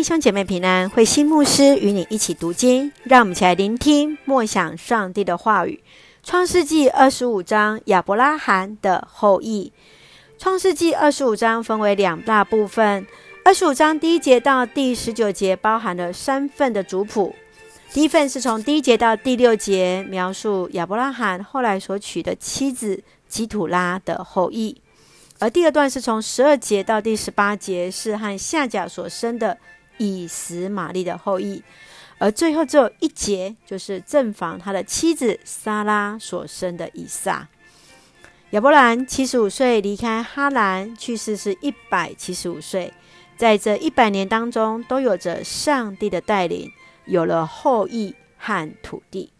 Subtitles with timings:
[0.00, 5.78] 弟兄姐妹平安，慧心牧师与你一起读经，让我们一起来聆听默想上帝的话语。
[6.22, 9.70] 创世纪二十五章亚伯拉罕的后裔。
[10.38, 13.06] 创世纪二十五章分为两大部分，
[13.44, 17.34] 二十五章第一节到第十九节包含了三份的族谱。
[17.92, 24.80] 第一份是从第一节到第六节，描述亚伯拉罕后来所娶的妻子基土拉的后裔。
[25.38, 29.58] 而第二段是从十二节到第十八节，是和夏甲所生的
[30.00, 31.62] 以实玛利的后裔；
[32.16, 37.46] 而最后只有一节，就是正房他的妻子撒拉所生的以撒。
[38.52, 42.92] 亚伯兰七十五岁离开哈兰，去世是一百七十五岁，
[43.36, 46.72] 在这一百年当中，都有着上帝的带领，
[47.04, 49.30] 有了后裔和土地。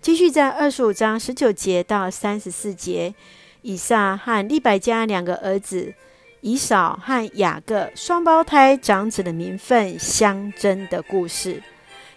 [0.00, 3.14] 继续在二十五章十九节到三十四节。
[3.62, 5.92] 以撒和利百加两个儿子，
[6.40, 11.62] 以扫和雅各双胞胎长子的名分相争的故事。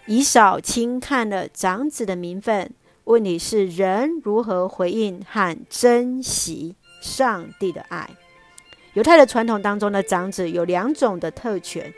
[0.06, 2.70] 以扫轻看了长子的名分，
[3.04, 8.10] 问题是人如何回应和珍惜上帝的爱。
[8.94, 11.92] 犹太的传统当中的长子有两种的特权：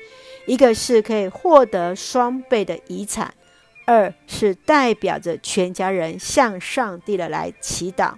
[0.47, 3.35] 一个是可以获得双倍的遗产，
[3.87, 8.13] 二是代表着全家人向上帝的来祈祷。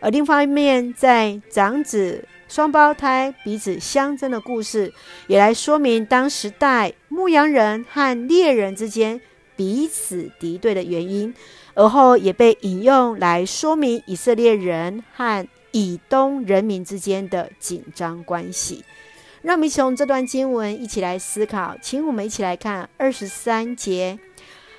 [0.00, 4.92] 而另一方面，在长子双胞胎彼此相争的故事，
[5.26, 9.20] 也来说明当时代牧羊人和猎人之间
[9.56, 11.34] 彼此敌对的原因，
[11.74, 18.84] 而后也被引用来说明以色列人和以东人民之间的紧张关系。
[19.42, 24.18] 让我们从这段经文一起来思考，请我们一起来看二十三节：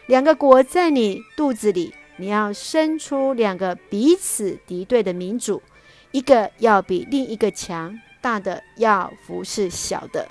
[0.07, 1.93] 两个国在你肚子里。
[2.19, 5.61] 你要生出两个彼此敌对的民族，
[6.17, 10.27] 一个要比另一个强，大的要服侍小的。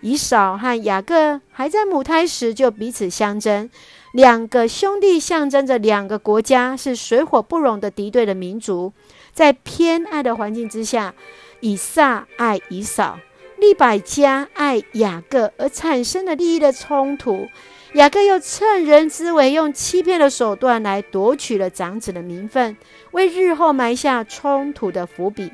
[0.00, 3.70] 以扫和雅各还在母胎时就彼此相争，
[4.14, 8.92] 两个兄弟象征着两个国家是水火不容的敌对的民族。
[9.32, 11.14] 在偏爱的环境之下，
[11.60, 13.20] 以撒爱以扫，
[13.58, 17.46] 利百加爱雅各，而产生了利益的冲突。
[17.94, 22.76] 雅各又趁人之危，用欺骗的手段来夺取了长子的名分，
[23.10, 25.52] 为日后埋下冲突的伏笔。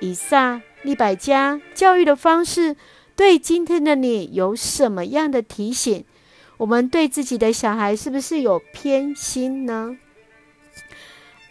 [0.00, 2.74] 以撒、利百加教育的方式，
[3.14, 6.04] 对今天的你有什么样的提醒？
[6.56, 9.98] 我们对自己的小孩是不是有偏心呢？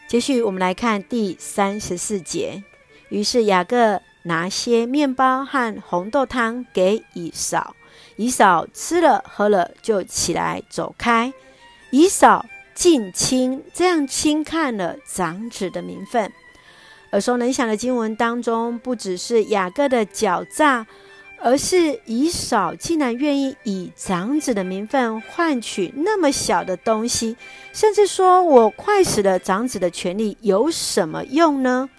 [0.07, 2.63] 接续，我们来看第三十四节。
[3.09, 7.75] 于是雅各拿些面包和红豆汤给以扫。
[8.15, 11.33] 以扫吃了喝了，就起来走开。
[11.91, 16.31] 以扫竟轻这样轻看了长子的名分。
[17.11, 20.85] 耳熟能详的经文当中，不只是雅各的狡诈，
[21.39, 27.37] 而是以扫竟然愿意以长子的名分换取那么小的东西，
[27.71, 31.89] 甚至说我快死了，长子的权利有什么用呢？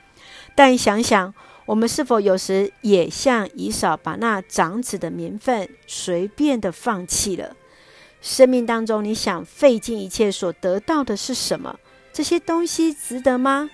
[0.55, 1.33] 但想想。
[1.69, 7.55] 我们是否有时也像以扫，把那长子的名分随便的放弃了？
[8.23, 11.79] 生命当中，你想费尽一切所得到的是什么？
[12.11, 13.69] 这些东西值得吗？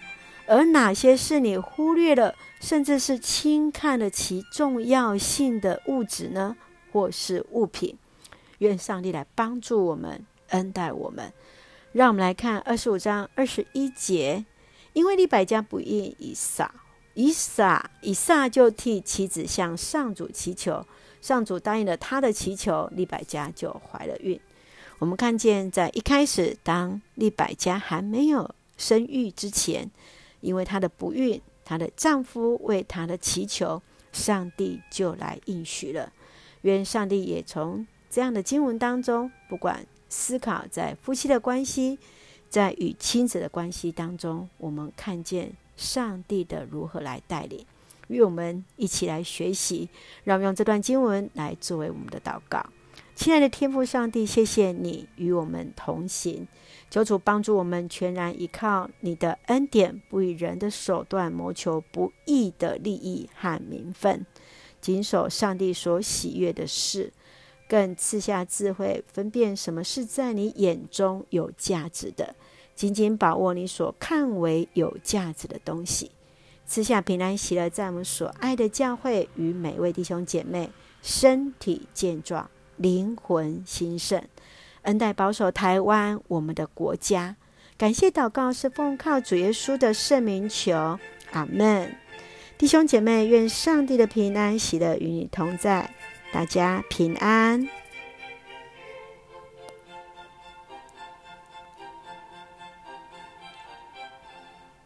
[0.48, 6.56] 而哪些是你忽略了，甚至是轻看了其重要性的物质呢？
[6.90, 7.96] 或是物品？
[8.58, 11.32] 愿上帝来帮助我们，恩待我们。
[11.92, 14.44] 让我们来看二十五章二十一节，
[14.94, 16.68] 因为利百加不义以扫。
[17.14, 20.84] 以撒，以撒就替妻子向上主祈求，
[21.20, 24.38] 上主答应了他的祈求，利百加就怀了孕。
[24.98, 29.90] 我们看见，在一开始，当利百加还没有生育之前，
[30.40, 33.82] 因为她的不孕，她的丈夫为她的祈求，
[34.12, 36.12] 上帝就来应许了。
[36.62, 41.98] 愿上帝也从这样的经文当中，不管思考在夫妻的关系，
[42.48, 45.52] 在与亲子的关系当中，我们看见。
[45.76, 47.64] 上帝的如何来带领，
[48.08, 49.88] 与我们一起来学习，
[50.24, 52.64] 让我们用这段经文来作为我们的祷告。
[53.14, 56.48] 亲爱的天父上帝，谢谢你与我们同行，
[56.90, 64.26] 求主帮助我们全然依靠你的恩典，不以人的手段谋求不义的利益和名分，
[64.80, 67.12] 谨守上帝所喜悦的事，
[67.68, 72.34] 更赐下智慧，分辨什么是在你眼中有价值的。
[72.74, 76.10] 紧紧把握你所看为有价值的东西，
[76.66, 80.70] 赐下平安喜乐，在我们所爱的教会与每位弟兄姐妹
[81.02, 84.22] 身体健壮，灵魂兴盛，
[84.82, 87.36] 恩待保守台湾我们的国家。
[87.76, 90.98] 感谢祷告是奉靠主耶稣的圣名求，
[91.32, 91.94] 阿门。
[92.56, 95.92] 弟兄姐妹，愿上帝的平安喜乐与你同在，
[96.32, 97.68] 大家平安。